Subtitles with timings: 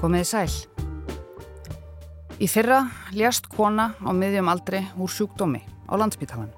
[0.00, 0.52] Komiði sæl.
[2.40, 6.48] Í fyrra ljast kona á miðjum aldri úr sjúkdómi á landsbytalan.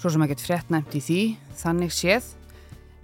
[0.00, 1.20] Svo sem ekkert frétt nefnt í því,
[1.60, 2.30] þannig séð,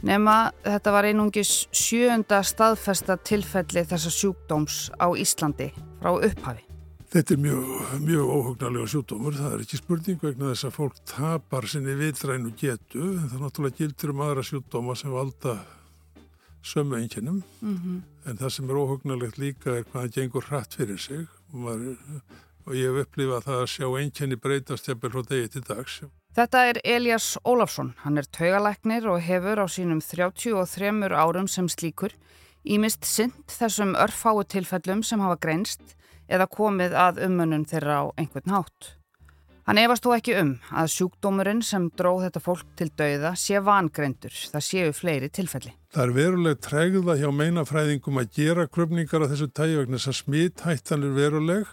[0.00, 5.68] nema þetta var einungis sjöunda staðfesta tilfelli þessa sjúkdóms á Íslandi
[6.00, 6.64] frá upphafi.
[7.12, 7.70] Þetta er mjög,
[8.00, 13.12] mjög óhugnarlega sjúkdómur, það er ekki spurning vegna þess að fólk tapar sinni vitrænu getu,
[13.12, 15.58] en það náttúrulega gildir um aðra sjúkdóma sem valda
[16.64, 18.00] sömu einkennum, mm -hmm.
[18.31, 21.96] en það sem er óhugnarlegt líka er hvað það gengur hratt fyrir sig og, maður,
[22.67, 26.00] og ég hef upplifað það að sjá einkenni breytast jafnvel frá degi til dags.
[26.35, 32.12] Þetta er Elias Ólafsson, hann er taugalæknir og hefur á sínum 33 árum sem slíkur
[32.65, 35.97] ímist synd þessum örfáu tilfellum sem hafa greinst
[36.28, 38.97] eða komið að umönnun þeirra á einhvern hátt.
[39.64, 44.34] Hann efast þó ekki um að sjúkdómurinn sem dróð þetta fólk til dauða sé vangreindur,
[44.53, 45.73] það séu fleiri tilfelli.
[45.95, 51.06] Það er veruleg tregða hjá meinafræðingum að gera kröpningar á þessu tægvegna þess að smithættan
[51.09, 51.71] er veruleg,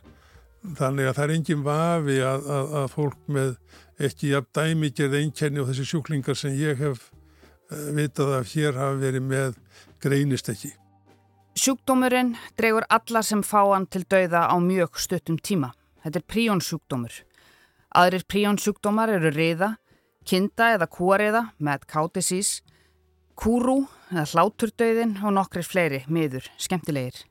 [0.80, 3.50] þannig að það er engin vafi að, að, að fólk með
[4.08, 9.02] ekki jafn dæmigerð einkenni og þessi sjúklingar sem ég hef uh, vitað af hér hafa
[9.02, 9.58] verið með
[10.00, 10.72] greinist ekki.
[11.60, 15.74] Sjúkdómurinn dregur alla sem fá hann til dauða á mjög stuttum tíma.
[16.06, 17.20] Þetta er príonsjúkdómur.
[17.92, 19.74] Aðrir príonsjúkdómar eru riða,
[20.24, 22.62] kinda eða kúariða með kátisís,
[23.36, 23.82] kúrú
[24.14, 27.26] eða hláturdauðin og nokkri fleiri miður skemmtilegir.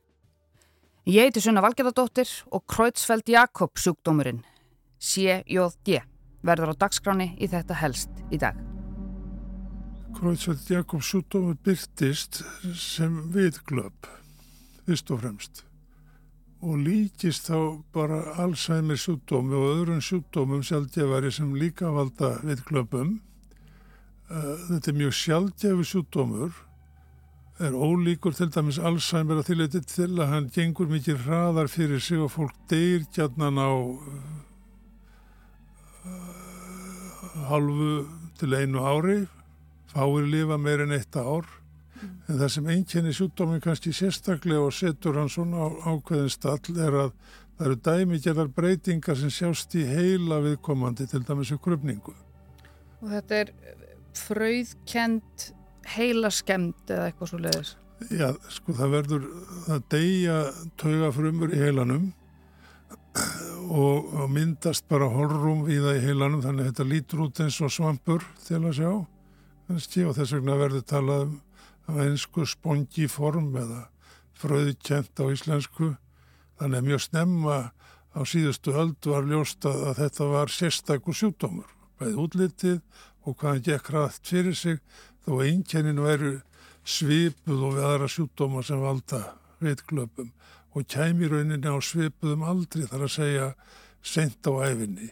[1.09, 4.43] Ég heiti Sunna Valgerðardóttir og Kreutzfeldt Jakob sjúkdómurinn,
[5.01, 6.03] CJD,
[6.45, 8.59] verður á dagskráni í þetta helst í dag.
[10.13, 12.43] Kreutzfeldt Jakob sjúkdómur byrtist
[12.77, 14.11] sem viðglöp,
[14.85, 15.65] fyrst og fremst.
[16.61, 23.15] Og líkist þá bara Alzheimer sjúkdómi og öðrun sjúkdómum sjálfgefari sem líka valda viðglöpum.
[24.29, 26.53] Eh, þetta er mjög sjálfgefi sjúkdómur,
[27.61, 32.21] er ólíkur til dæmis Alzheimer að þýleiti til að hann gengur mikið hraðar fyrir sig
[32.21, 33.71] og fólk deyr gjarnan á
[37.49, 38.05] halvu
[38.39, 39.19] til einu ári
[39.91, 41.60] fáir lifa meir en eitt ár.
[42.01, 46.97] En það sem einkenni sjúkdómi kannski sérstaklega og setur hann svona á, ákveðin stall er
[47.05, 47.11] að
[47.57, 52.15] það eru dæmigerðar breytingar sem sjást í heila viðkomandi til dæmis við krupningu.
[53.01, 53.53] Og þetta er
[54.17, 55.51] fröðkend
[55.95, 57.75] heila skemmt eða eitthvað svo leiðis?
[58.09, 59.29] Já, sko það verður
[59.69, 60.37] að deyja
[60.81, 62.09] taugafrumur í heilanum
[63.69, 67.59] og, og myndast bara horrum í það í heilanum þannig að þetta lítur út eins
[67.61, 68.91] og svampur til að sjá
[69.69, 71.37] kannski og þess vegna verður talað um
[71.87, 73.83] af einsku spongiform eða
[74.41, 75.93] fröðkjent á íslensku
[76.59, 77.57] þannig að mjög snemma
[78.11, 82.79] á síðustu höld var ljóst að þetta var sérstakur sjúkdómur bæði útlitið
[83.25, 84.81] og hvaðan gekk rætt fyrir sig
[85.25, 86.33] þó einkenninu veru
[86.83, 89.21] svipuð og við aðra sjúkdóma sem valda
[89.61, 90.31] vitglöpum
[90.73, 93.47] og kæmi rauninni á svipuðum aldri þar að segja
[94.01, 95.11] sent á æfinni,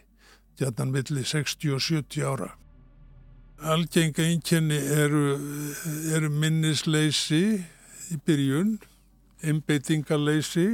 [0.58, 2.50] gætan milli 60 og 70 ára.
[3.60, 5.34] Algenga einkenni eru,
[6.16, 7.60] eru minnisleysi
[8.08, 8.78] í byrjun,
[9.44, 10.68] einbeitingarleysi,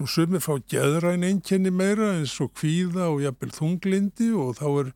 [0.00, 4.90] nú sumir fá geðræn einkenni meira eins og kvíða og jafnvel þunglindi og þá er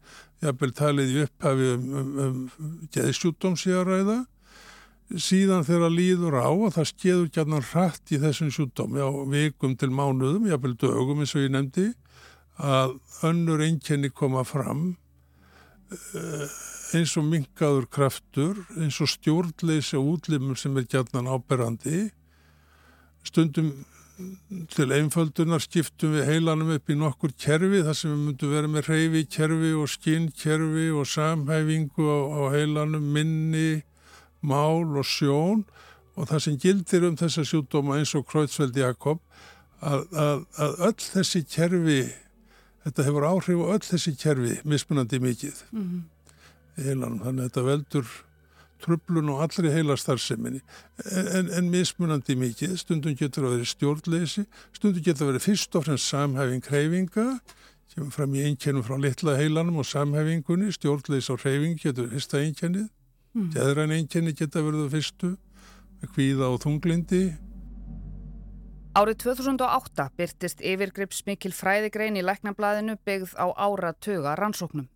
[0.48, 4.18] jafnvel talið í upphafi um, um, um geðsjútdómsíðaræða.
[5.14, 9.92] Síðan þegar líður á og það skeður gætna hratt í þessum sjútdómi á vikum til
[9.94, 11.92] mánuðum, jafnvel dögum eins og ég nefndi,
[12.58, 12.98] að
[13.30, 14.90] önnur einkenni koma fram
[15.94, 16.50] uh,
[16.96, 22.08] eins og mingaður kraftur, eins og stjórnleysi og útlimur sem er gætnan áberandi.
[23.26, 23.72] Stundum
[24.72, 28.88] til einföldunar skiptum við heilanum upp í nokkur kerfi þar sem við myndum vera með
[28.90, 33.84] reyfi kerfi og skinn kerfi og samhæfingu á, á heilanum, minni,
[34.42, 35.62] mál og sjón
[36.18, 39.22] og það sem gildir um þessa sjúdóma eins og Kreutzfeldt Jakob
[39.78, 42.02] að, að, að öll þessi kerfi,
[42.88, 45.66] þetta hefur áhrif á öll þessi kerfi mismunandi mikið.
[45.70, 46.06] Mm -hmm
[46.86, 48.16] heilanum, þannig að þetta veldur
[48.78, 50.60] trublun og allri heilastarseminni
[51.10, 52.76] en, en mismunandi mikið.
[52.78, 54.44] Stundum getur að vera stjórnleysi
[54.76, 57.26] stundum getur að vera fyrst og fremst samhæfing hreyfinga
[57.94, 60.70] kemur fram í einkennum frá litla heilanum og samhæfingunni.
[60.76, 62.86] Stjórnleys og hreyfing getur fyrsta einkennið
[63.34, 63.50] mm.
[63.56, 65.34] geðræn einkenni getur verið fyrstu
[65.98, 67.22] með kvíða og þunglindi
[68.98, 74.88] Árið 2008 byrtist yfirgrips mikil fræðigrein í læknablaðinu byggð á áratuga rannsóknum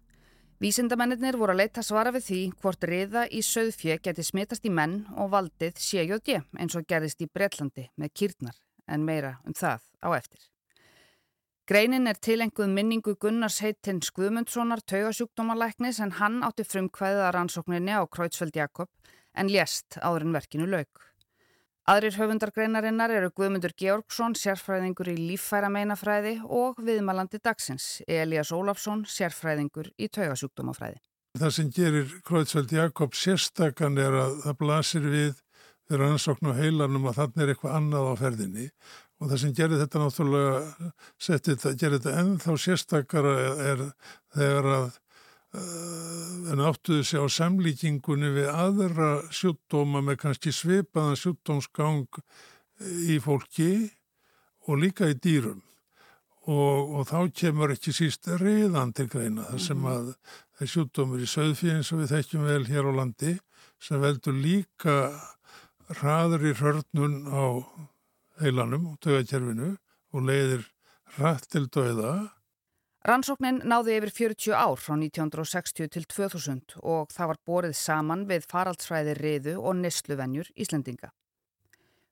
[0.63, 5.01] Vísindamennir voru að leita svara við því hvort riða í söðfjö geti smitast í menn
[5.19, 10.09] og valdið CJD eins og gerðist í Breitlandi með kýrnar en meira um það á
[10.15, 10.39] eftir.
[11.67, 18.07] Greinin er tilenguð minningu Gunnars heitinn Skvumundssonar taugasjúkdómalæknis en hann átti frumkvæðið að rannsókninni á
[18.07, 18.91] Kreutzfeldt Jakob
[19.35, 21.09] en lést áður en verkinu lauk.
[21.91, 29.89] Aðrir höfundargreinarinnar eru Guðmundur Georgsson, sérfræðingur í líffæra meinafræði og viðmalandi dagsins, Elias Ólafsson, sérfræðingur
[29.99, 31.01] í taugasjúkdómafræði.
[31.41, 35.43] Það sem gerir Króitsveld Jakob sérstakann er að það blasir við
[35.89, 38.69] þegar ansókn á heilanum að þannig er eitthvað annað á ferðinni
[39.19, 40.91] og það sem gerir þetta náttúrulega,
[41.27, 43.35] þetta, gerir þetta ennþá sérstakara
[43.73, 43.85] er
[44.37, 44.87] þegar að
[45.53, 52.23] en áttuðu sig á samlíkingunni við aðra sjútdóma með kannski svipaðan sjútdómsgang
[53.13, 53.91] í fólki
[54.69, 55.61] og líka í dýrum?
[56.43, 60.09] Og, og þá kemur ekki síst reyðan til greina þar sem að
[60.59, 63.37] það sjútdómur í söðfíðin sem við þekkjum vel hér á landi
[63.83, 64.97] sem veldur líka
[66.01, 67.45] hraður í hörnun á
[68.41, 69.75] heilanum og dögakerfinu
[70.13, 70.65] og leiðir
[71.17, 72.15] hratt til döða
[73.03, 78.45] Rannsóknin náði yfir 40 ár frá 1960 til 2000 og það var borið saman við
[78.47, 81.11] faraldsfræði riðu og nesluvenjur Íslendinga.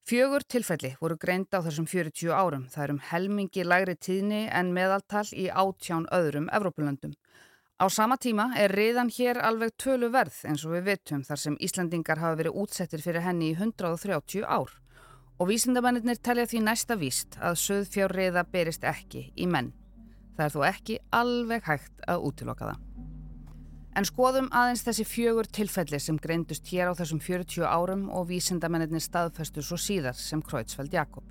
[0.03, 2.67] Fjögur tilfelli voru greind á þessum 40 árum.
[2.67, 7.15] Það er um helmingi lægri tíðni en meðaltal í átján öðrum Evrópulöndum.
[7.79, 11.59] Á sama tíma er riðan hér alveg tölu verð eins og við vitum þar sem
[11.63, 14.75] Íslandingar hafa verið útsettir fyrir henni í 130 ár.
[15.39, 19.71] Og vísindamennir telja því næsta víst að söðfjár riða berist ekki í menn.
[20.41, 22.85] Það er þó ekki alveg hægt að útiloka það.
[24.01, 29.03] En skoðum aðeins þessi fjögur tilfelli sem greindust hér á þessum 40 árum og vísindamennir
[29.05, 31.27] staðföstu svo síðar sem Kreutzfeldt Jakob.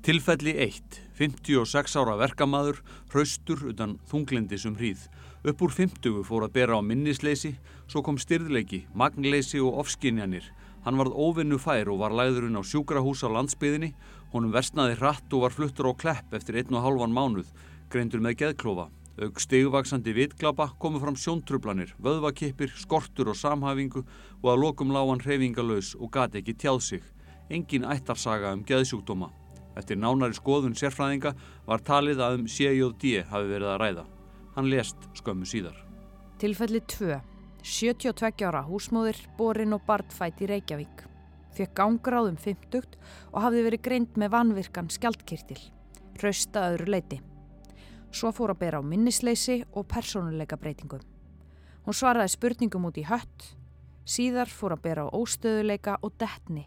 [0.00, 0.96] Tilfelli 1.
[1.18, 2.80] 56 ára verkamaður,
[3.12, 5.02] hraustur utan þunglindi sem hríð.
[5.44, 7.52] Upp úr 50 fór að bera á minnisleysi,
[7.84, 10.46] svo kom styrðleiki, magnleysi og ofskinjanir.
[10.86, 13.92] Hann varð óvinnu fær og var læðurinn á sjúkrahús á landsbyðinni,
[14.32, 17.52] honum versnaði hratt og var fluttur á klepp eftir einn og halvan mánuð
[17.92, 18.88] greindur með geðklofa.
[19.22, 24.00] Aug stegvaksandi vitglapa komu fram sjóntrublanir, vöðvakippir, skortur og samhæfingu
[24.40, 27.02] og að lokum lágan hreyfingalös og gati ekki tjáð sig.
[27.52, 29.28] Engin ættarsaga um geðsjúkdóma.
[29.76, 31.34] Eftir nánari skoðun sérfræðinga
[31.66, 34.04] var talið að um CJD hafi verið að ræða.
[34.56, 35.76] Hann lest skömmu síðar.
[36.40, 37.20] Tilfelli 2.
[37.62, 41.04] 72 ára húsmóðir, borin og bartfætt í Reykjavík.
[41.52, 42.96] Fekk gangráðum 50
[43.32, 45.60] og hafði verið greint með vanvirkan skjaldkirtil.
[46.22, 47.20] Rausta öðru leiti.
[48.12, 51.00] Svo fór að bera á minnisleysi og persónuleika breytingum.
[51.86, 53.46] Hún svaraði spurningum út í hött,
[54.04, 56.66] síðar fór að bera á óstöðuleika og detni.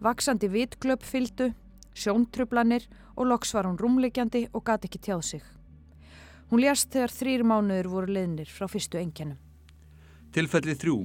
[0.00, 1.50] Vaksandi vitglöp fyldu,
[1.92, 5.44] sjóntrublanir og loks var hún rúmleikjandi og gati ekki tjáð sig.
[6.50, 9.38] Hún lérst þegar þrýr mánuður voru leðnir frá fyrstu engjannum.
[10.32, 10.96] Tilfelli þrjú,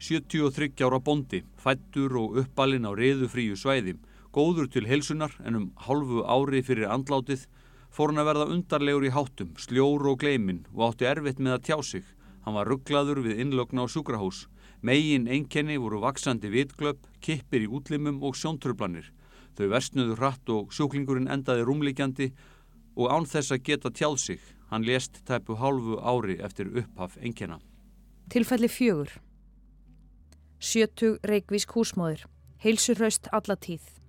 [0.00, 3.96] 73 ára bondi, fættur og uppalinn á reyðu fríu svæði,
[4.32, 7.46] góður til helsunar en um halvu ári fyrir andlátið
[7.90, 11.64] fór hann að verða undarlegur í háttum, sljór og gleimin og átti erfitt með að
[11.66, 12.04] tjá sig.
[12.44, 14.46] Hann var rugglaður við innlögna á sjúkrahús.
[14.80, 19.10] Megin einkenni voru vaksandi vitglöp, kippir í útlimum og sjóntröflanir.
[19.58, 22.30] Þau versnuðu hratt og sjúklingurinn endaði rúmlíkjandi
[22.96, 24.40] og án þess að geta tjáð sig.
[24.70, 27.58] Hann lést tæpu hálfu ári eftir upphaf einkenna.
[28.30, 29.10] Tilfelli fjögur.
[30.60, 32.24] Sjötug Reykjavísk húsmóður.
[32.62, 33.99] Heilsurhaust alla tíð.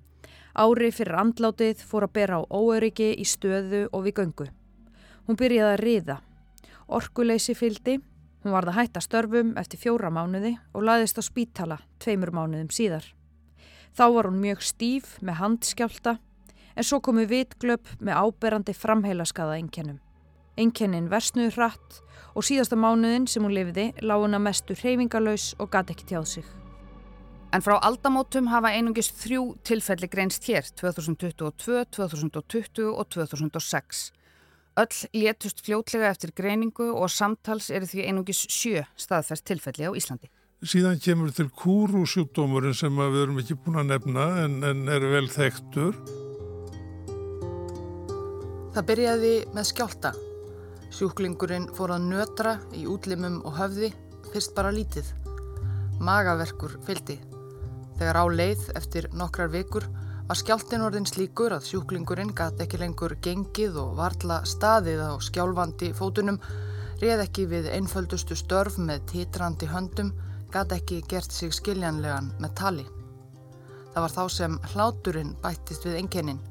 [0.51, 4.47] Ári fyrir andlátið fór að bera á óöryggi í stöðu og við göngu.
[5.27, 6.17] Hún byrjaði að riða.
[6.91, 7.99] Orkuleysi fyldi,
[8.43, 13.05] hún varði að hætta störfum eftir fjóra mánuði og laðist á spítala tveimur mánuðum síðar.
[13.95, 16.17] Þá var hún mjög stíf með handskjálta
[16.75, 19.99] en svo komu vitglöp með áberandi framheilaskaða einkennum.
[20.59, 22.01] Einkennin versnuður hratt
[22.35, 26.27] og síðasta mánuðin sem hún lifiði lág hún að mestu hreyfingalös og gati ekki tjáð
[26.35, 26.60] sig.
[27.51, 34.03] En frá aldamótum hafa einungis þrjú tilfelli greinst hér 2022, 2020 og 2006.
[34.79, 40.29] Öll létust fljótlega eftir greiningu og samtals eru því einungis sjö staðfært tilfelli á Íslandi.
[40.63, 45.27] Síðan kemur til kúrúsjúkdómurinn sem við erum ekki búin að nefna en, en er vel
[45.33, 45.97] þekktur.
[48.71, 50.13] Það byrjaði með skjálta.
[50.95, 53.91] Sjúklingurinn fór að nötra í útlimum og höfði,
[54.31, 55.11] fyrst bara lítið.
[55.99, 57.19] Magaverkur fyldi.
[58.01, 59.83] Þegar á leið eftir nokkrar vikur
[60.25, 65.91] var skjáltin orðin slíkur að sjúklingurinn gæti ekki lengur gengið og varla staðið á skjálfandi
[65.93, 66.39] fótunum,
[66.97, 70.09] reð ekki við einföldustu störf með titrandi höndum,
[70.49, 72.87] gæti ekki gert sig skiljanlegan með tali.
[73.93, 76.41] Það var þá sem hláturinn bættist við enginnin.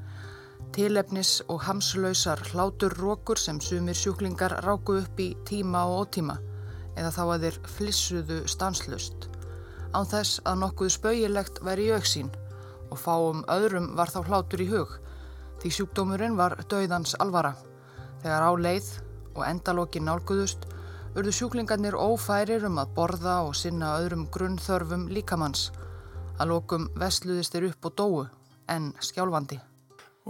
[0.71, 6.39] Tilefnis og hamslausar hláturrókur sem sumir sjúklingar ráku upp í tíma og ótíma
[6.95, 9.30] eða þá að þeir flissuðu stanslust
[9.95, 12.33] án þess að nokkuð spauilegt væri í auksín
[12.91, 14.99] og fáum öðrum var þá hlátur í hug
[15.61, 17.53] því sjúkdómurinn var döiðans alvara.
[18.23, 18.89] Þegar á leið
[19.37, 20.67] og endalókin nálguðust
[21.19, 25.69] urðu sjúklingarnir ófærir um að borða og sinna öðrum grunnþörfum líkamanns.
[26.41, 28.25] Að lókum vesluðist þeir upp og dóu
[28.73, 29.61] en skjálfandi.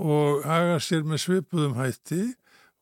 [0.00, 2.22] Og haga sér með svipuðum hætti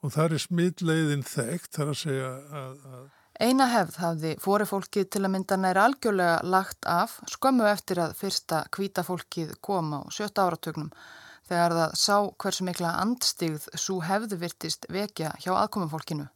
[0.05, 2.75] og það er smitleiðin þekkt, þar að segja að...
[2.95, 3.07] að
[3.39, 8.65] Eina hefð hafði fórifólkið til að mynda næri algjörlega lagt af skömmu eftir að fyrsta
[8.75, 10.89] kvítafólkið kom á sjötta áratögnum
[11.47, 16.27] þegar það sá hversu mikla andstigð svo hefðu virtist vekja hjá aðkomumfólkinu.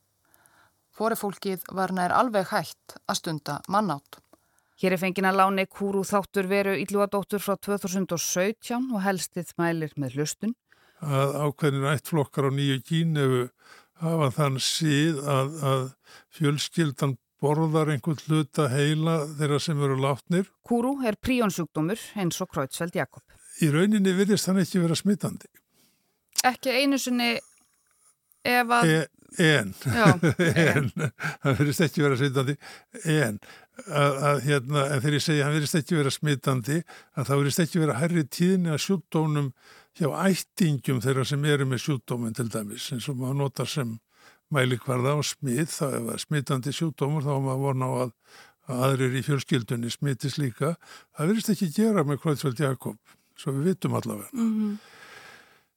[0.95, 4.21] Fórifólkið var nær alveg hægt að stunda mannátt.
[4.79, 10.55] Hér er fengina láni Kúru þáttur veru Ílúadóttur frá 2017 og helstið mælir með hlustun.
[11.03, 13.47] Að ákveðin ættflokkar á nýju kínefu
[14.03, 15.85] hafa þann síð að, að
[16.37, 20.51] fjölskyldan borðar einhvern hluta heila þeirra sem eru látnir.
[20.67, 23.25] Kúru er príonsjúkdómur eins og Kreutzfeldt Jakob.
[23.63, 25.51] Í rauninni virðist hann ekki vera smittandi.
[26.47, 27.35] Ekki einu sinni
[28.47, 28.93] ef að...
[28.93, 29.03] E,
[29.43, 30.07] en, Já,
[30.77, 30.89] en,
[31.43, 32.57] hann virðist ekki vera smittandi,
[33.09, 33.39] en,
[33.87, 36.81] að, að, hérna, en þegar ég segja hann virðist ekki vera smittandi,
[37.17, 39.53] að það virðist ekki vera herri tíðni að sjúkdónum
[39.99, 43.99] hjá ættingum þeirra sem eru með sjúkdóminn til dæmis eins og maður notar sem
[44.53, 48.15] mælikvarða á smið, það er smittandi sjúkdómur þá maður vorna á að,
[48.69, 50.75] að aðrir í fjölskyldunni smittis líka.
[51.17, 52.99] Það verðist ekki gera með Kreutzfeldt Jakob
[53.39, 54.29] svo við vitum allavega.
[54.33, 54.75] Mm -hmm.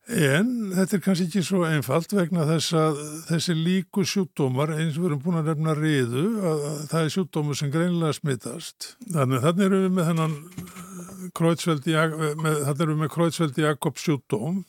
[0.05, 5.03] en þetta er kannski ekki svo einfalt vegna þess að þessi líku sjúkdómar eins og
[5.03, 9.41] við erum búin að nefna riðu að, að það er sjúkdómur sem greinlega smittast þannig
[9.47, 10.35] þannig erum við með hennan
[11.35, 14.63] Kreutzfeldt Jakob, Kreutzfeldt Jakob sjúkdóm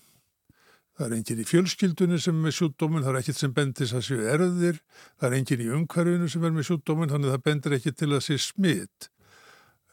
[0.97, 4.07] það er enginn í fjölskyldunni sem er með sjúkdómin það er ekkert sem bendir að
[4.07, 4.79] séu erðir
[5.19, 8.25] það er enginn í umhverfinu sem er með sjúkdómin þannig það bendir ekki til að
[8.29, 9.11] sé smitt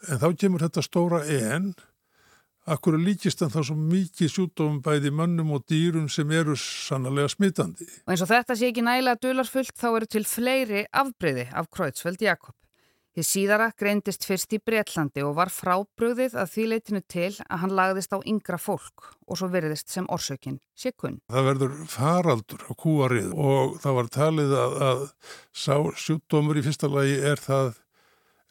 [0.08, 1.74] en þá kemur þetta stóra en
[2.70, 7.88] akkur líkist en þá svo mikið sjúkdómum bæði mannum og dýrum sem eru sannlega smittandi.
[8.06, 12.24] Og eins og þetta sé ekki nægilega dularfullt þá eru til fleiri afbreyði af Kreutzfeldt
[12.24, 12.56] Jakob.
[13.14, 17.76] Þið síðara greindist fyrst í Breitlandi og var frábröðið að því leitinu til að hann
[17.78, 21.20] lagðist á yngra fólk og svo veriðist sem orsökinn sé kunn.
[21.30, 25.04] Það verður faraldur á kúarið og það var talið að, að
[25.54, 25.76] sá
[26.08, 27.70] sjúkdómur í fyrsta lagi er það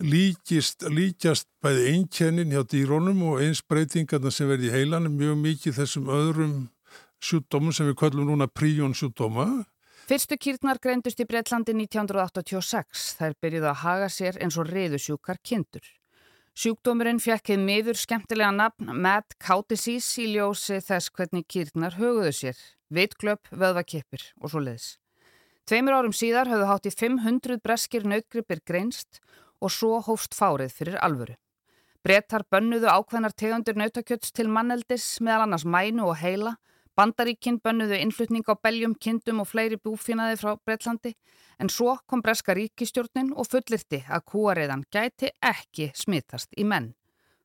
[0.03, 5.79] líkist, líkjast bæði einkennin hjá dýrónum og eins breytingarna sem verði í heilanum mjög mikið
[5.81, 6.57] þessum öðrum
[7.23, 9.65] sjúkdómum sem við kallum núna príjón sjúkdóma
[10.03, 13.03] Fyrstu kýrnar greindust í Breitlandi 1986.
[13.21, 15.85] Þær byrjuði að haga sér eins og reyðusjúkar kindur.
[16.59, 22.59] Sjúkdómurinn fjekkið miður skemmtilega nafn Mad Cow Disease í ljósi þess hvernig kýrnar höguðu sér.
[22.91, 24.89] Vitglöp, vöðvakippir og svo leiðis.
[25.71, 29.23] Tveimur árum síðar höfðu hátt í 500 breskir nautgripir greinst
[29.63, 31.39] og svo hófst fárið fyrir alvöru.
[32.03, 36.57] Brettar bönnuðu ákveðnar tegundur nautakjöts til manneldis meðal annars mænu og heila
[37.03, 41.11] Bandaríkinn bönnuðu innflutning á beljum, kindum og fleiri búfinaði frá Breitlandi
[41.59, 46.93] en svo kom breska ríkistjórnin og fullirti að kúariðan gæti ekki smittast í menn.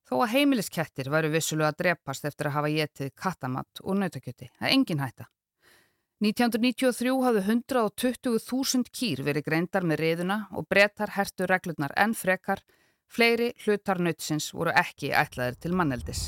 [0.05, 4.51] Þó að heimiliskettir varu vissulega að drepast eftir að hafa getið kattamatt og nautakjöti.
[4.59, 5.25] Það er engin hætta.
[6.21, 12.61] 1993 hafðu 120.000 kýr verið greindar með reyðuna og brettar hertu reglurnar enn frekar.
[13.09, 16.27] Fleiri hlutar nautsins voru ekki ætlaðir til manneldis.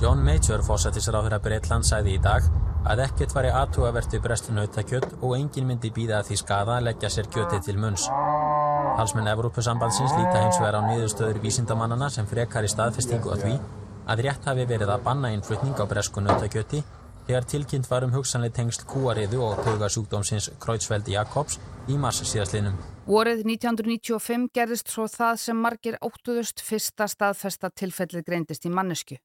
[0.00, 2.46] John Major, fósættisráður að Breitland, sæði í dag
[2.88, 6.78] að ekkert var í aðtúavert við brestu nautakjött og engin myndi býða að því skada
[6.78, 8.06] að leggja sér kjötið til munns.
[8.96, 13.52] Halsmenn Evrópusambandsins líta hins vegar á niðurstöður vísindamannana sem frekar í staðfestingu að því
[14.08, 16.80] að rétt hafi verið að banna innflutning á bresku nautakjöti
[17.28, 21.60] þegar tilkynnt var um hugsanlega tengsl kúariðu og taugasjúkdómsins Kreutzfeldt Jakobs
[21.92, 22.80] í mars síðastlinum.
[23.04, 29.20] Vorið 1995 gerðist svo það sem margir óttuðust fyrsta staðfesta tilfellið greindist í mannesku.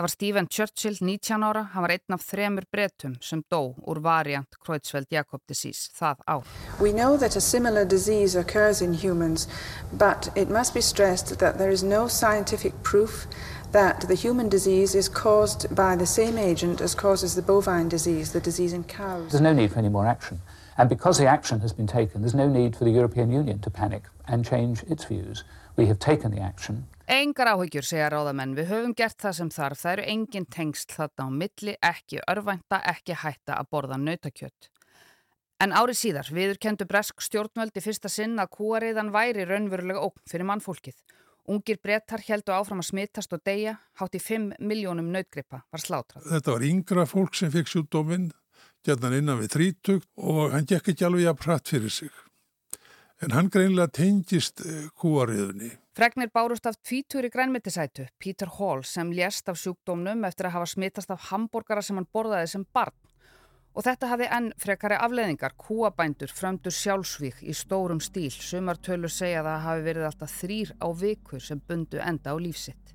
[0.00, 3.98] Það var Stephen Churchill, 19 ára, hann var einn af þremur bretum sem dó úr
[4.00, 6.46] variant Kreutzfeldt Jakob disease það ár.
[6.80, 9.46] We know that a similar disease occurs in humans,
[9.92, 13.26] but it must be stressed that there is no scientific proof
[13.72, 18.32] that the human disease is caused by the same agent as causes the bovine disease,
[18.32, 19.32] the disease in cows.
[19.32, 20.40] There's no need for any more action.
[20.78, 23.68] And because the action has been taken, there's no need for the European Union to
[23.68, 25.44] panic and change its views.
[25.76, 26.86] We have taken the action.
[27.10, 31.24] Engar áhyggjur, segja ráðamenn, við höfum gert það sem þarf, það eru engin tengst þarna
[31.26, 34.68] á milli, ekki örvænta, ekki hætta að borða nautakjött.
[35.58, 40.46] En árið síðar viður kentu bresk stjórnvöldi fyrsta sinn að kúariðan væri raunverulega ókn fyrir
[40.52, 41.02] mannfólkið.
[41.50, 46.30] Ungir brettar heldu áfram að smittast og deyja, hátt í 5 miljónum nautgrippa var slátrað.
[46.30, 48.30] Þetta var yngra fólk sem fekk sjúkdóminn,
[48.86, 49.98] gætnan innan við 30
[50.30, 52.14] og hann gekk ekki alveg að pratt fyrir sig.
[53.20, 55.74] En hann greinlega tengist eh, kúariðunni.
[56.00, 60.68] Fregnir bárust af tvítur í grænmetisætu, Peter Hall, sem lést af sjúkdómnum eftir að hafa
[60.70, 62.94] smittast af hambúrgara sem hann borðaði sem barn.
[63.76, 68.32] Og þetta hafi enn frekari afleðingar, kúabændur, frömdur sjálfsvík í stórum stíl.
[68.32, 72.94] Sumartölur segja að það hafi verið alltaf þrýr á viku sem bundu enda á lífsitt.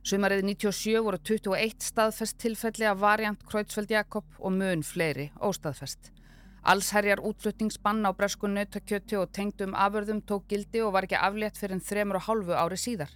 [0.00, 6.14] Sumarið 97 voru 21 staðfest tilfelli af variant Kreutzfeldt Jakob og mun fleiri óstaðfest.
[6.62, 11.78] Allsherjar útflutningsbann á bresku nautakjöti og tengdum aförðum tók gildi og var ekki aflétt fyrir
[11.78, 13.12] en þremur og hálfu ári síðar.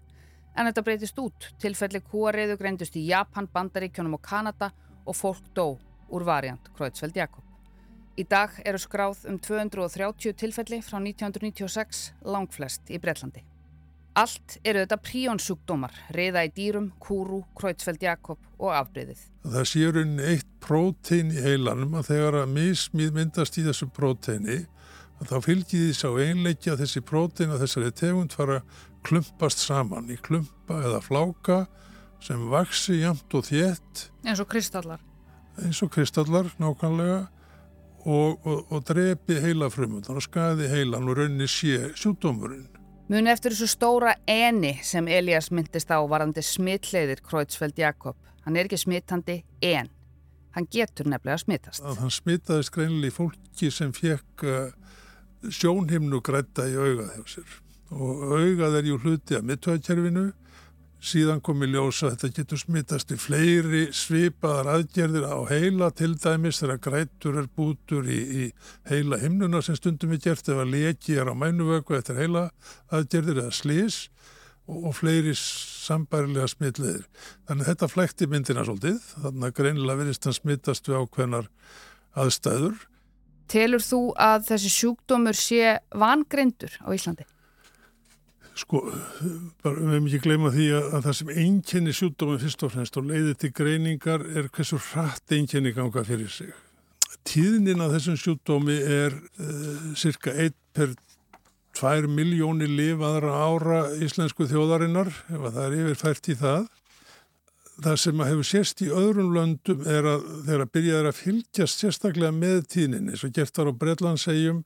[0.56, 1.50] En þetta breytist út.
[1.60, 4.70] Tilfelli kúariðu greindust í Japan, Bandaríkjónum og Kanada
[5.04, 5.76] og fólk dó
[6.08, 7.44] úr variant Kreutzfeldt Jakob.
[8.16, 13.44] Í dag eru skráð um 230 tilfelli frá 1996 langflest í Breitlandi.
[14.14, 19.24] Allt eru þetta príonsjúkdómar, reyða í dýrum, kúru, króitsfeld Jakob og afbreyðið.
[19.42, 24.60] Það séur einn eitt prótein í heilanum að þegar að mismið myndast í þessu próteini
[25.24, 28.60] þá fylgir því sá einleiki að þessi prótein og þessari tegund fara
[29.04, 31.58] klumpast saman í klumpa eða fláka
[32.24, 34.08] sem vaksi jamt og þétt.
[34.24, 35.02] Eins og kristallar.
[35.60, 37.24] Eins og kristallar, nákvæmlega
[38.04, 42.83] og, og, og drepi heilafrömmundan og skadi heilan og raunni sé sjúkdómurinn.
[43.04, 48.16] Muni eftir þessu stóra eni sem Elias myndist á varandi smittleiðir Kreutzfeldt Jakob.
[48.46, 49.90] Hann er ekki smittandi en
[50.56, 51.82] hann getur nefnilega smittast.
[51.84, 54.70] Að hann smittaðist greinilega í fólki sem fekk uh,
[55.52, 57.60] sjónhimnu grætta í augað hjá sér
[57.94, 60.24] og augað er jú hluti að mittöðkerfinu
[61.04, 66.62] síðan komi ljósa að þetta getur smittast í fleiri svipaðar aðgerðir á heila til dæmis
[66.62, 68.44] þegar grætur er bútur í, í
[68.88, 72.46] heila himnuna sem stundum er gert ef að leki er á mænuvöku eftir heila
[72.88, 73.98] aðgerðir eða slís
[74.64, 77.04] og, og fleiri sambærilega smittleðir.
[77.50, 81.52] Þannig þetta flækti myndina svolítið, þannig að greinilega verist hann smittast við ákveðnar
[82.24, 82.80] aðstæður.
[83.52, 87.28] Telur þú að þessi sjúkdómur sé vangreindur á Íslandi?
[88.54, 88.84] Sko,
[89.64, 92.98] bara við hefum ekki gleyma því að, að það sem einkenni sjúkdómið fyrst og fremst
[93.00, 96.52] og leiði til greiningar er hversu hratt einkenni ganga fyrir sig.
[97.26, 100.94] Tíðnin af þessum sjúkdómi er uh, cirka 1 per
[101.74, 106.70] 2 miljónir lifaðra ára íslensku þjóðarinnar, ef það er yfirfært í það.
[107.74, 112.30] Það sem að hefur sérst í öðrum löndum er að þeirra byrjaður að fylgjast sérstaklega
[112.36, 114.60] með tíðninni, svo gert þar á Breitlandsegjum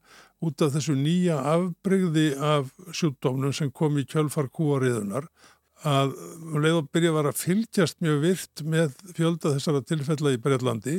[0.44, 5.26] út af þessu nýja afbreyði af sjúkdómnum sem kom í kjölfar kúariðunar
[5.86, 10.40] að um leið og byrja var að fylgjast mjög virt með fjölda þessara tilfella í
[10.42, 10.96] Breitlandi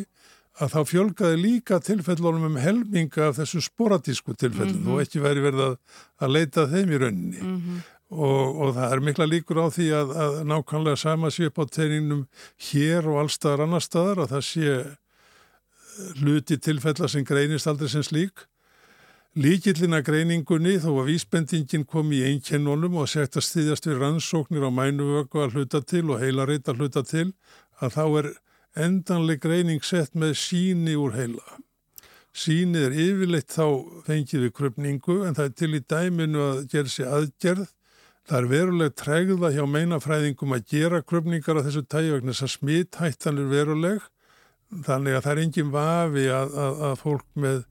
[0.59, 4.93] að þá fjölgaði líka tilfellunum um helminga af þessu sporadísku tilfellum mm -hmm.
[4.93, 5.75] og ekki væri verið að,
[6.19, 7.81] að leita þeim í rauninni mm -hmm.
[8.09, 11.65] og, og það er mikla líkur á því að, að nákvæmlega sama sé upp á
[11.65, 12.27] teiningnum
[12.71, 14.69] hér og allstaðar annar staðar að það sé
[16.19, 18.47] hluti tilfella sem greinist aldrei sem slík
[19.37, 24.73] Líkillina greiningunni þó að vísbendingin kom í einkennunum og sett að stýðast við rannsóknir á
[24.73, 27.27] mænuvöku að hluta til og heilareit að hluta til
[27.77, 28.29] að þá er
[28.87, 31.45] endanleg greining sett með síni úr heila.
[32.33, 33.67] Sínið er yfirleitt þá
[34.09, 37.67] fengið við krupningu en það er til í dæminu að gera sér aðgerð.
[38.25, 42.55] Það er veruleg tregða hjá meinafræðingum að gera krupningar á þessu tæju vegna þess að
[42.57, 44.09] smithættan er veruleg
[44.85, 47.61] þannig að það er engin vafi að, að, að fólk með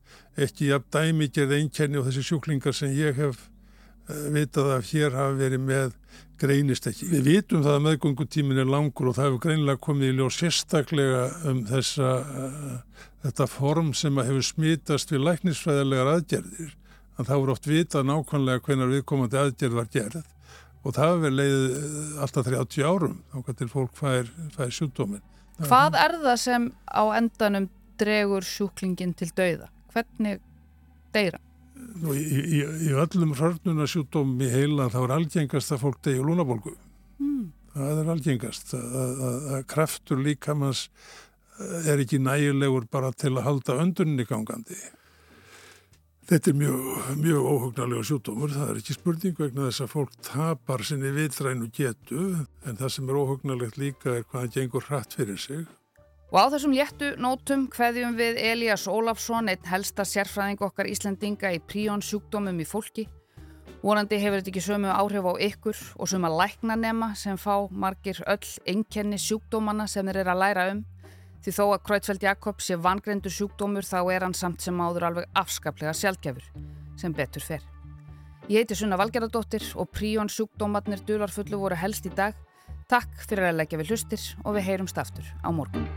[0.45, 5.17] ekki að dæmi gerð einkenni og þessi sjúklingar sem ég hef uh, vitað að hér
[5.17, 5.93] hafi verið með
[6.39, 7.09] greinist ekki.
[7.11, 11.23] Við vitum það að meðgöngutímin er langur og það hefur greinilega komið í ljóð sérstaklega
[11.51, 16.75] um þessa, uh, þetta form sem hefur smitast við læknisfræðilegar aðgerðir.
[17.19, 20.21] Að það voru oft vitað nákvæmlega hvenar viðkomandi aðgerð var gerð
[20.79, 25.25] og það hefur leiðið alltaf 30 árum þá til fólk fær, fær sjúkdóminn.
[25.59, 27.67] Hvað er það sem á endanum
[27.99, 29.67] dregur sjúklingin til dauða?
[29.93, 30.41] Hvernig
[31.15, 31.39] deyra?
[31.99, 36.75] Nú, í, í, í öllum hörnunarsjútóm í heila þá er algengast að fólk deyja lúnabolgu.
[37.21, 37.49] Mm.
[37.73, 43.45] Það er algengast að, að, að kraftur líkamans eh, er ekki nægilegur bara til að
[43.47, 44.79] halda öndunni gangandi.
[46.29, 50.83] Þetta er mjög, mjög óhugnarlega sjútdómur, það er ekki spurning vegna þess að fólk tapar
[50.85, 52.25] sinni vitrænu getu
[52.69, 55.65] en það sem er óhugnarlegt líka er hvaða gengur hratt fyrir sig
[56.29, 61.57] Og á þessum léttu nótum hveðjum við Elias Ólafsson, einn helsta sérfræðing okkar Íslandinga í
[61.57, 63.07] príón sjúkdómum í fólki.
[63.81, 67.65] Vorandi hefur þetta ekki sömu áhrif á ykkur og sömu að lækna nema sem fá
[67.71, 70.83] margir öll einkenni sjúkdómana sem þeir eru að læra um.
[71.41, 75.33] Því þó að Kreutzfeldt Jakob sé vangreindu sjúkdómur þá er hann samt sem áður alveg
[75.33, 76.45] afskaplega sjálfgefur,
[76.99, 77.65] sem betur fer.
[78.51, 82.37] Ég heiti Sunna Valgerðardóttir og príón sjúkdómatnir dularfullu voru helst í dag.
[82.91, 85.89] Takk fyrir að leggja við hlustir og við heyrumst aftur á morgun.